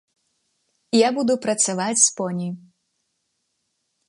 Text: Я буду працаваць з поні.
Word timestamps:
Я 0.99 1.09
буду 1.19 1.33
працаваць 1.45 2.01
з 2.07 2.11
поні. 2.21 2.49